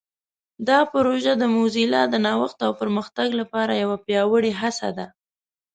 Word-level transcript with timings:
دا 0.67 0.79
پروژه 0.93 1.33
د 1.37 1.43
موزیلا 1.55 2.01
د 2.09 2.15
نوښت 2.25 2.59
او 2.67 2.71
پرمختګ 2.81 3.29
لپاره 3.39 3.73
یوه 3.83 3.97
پیاوړې 4.05 4.51
هڅه 4.61 4.89
ده. 4.97 5.07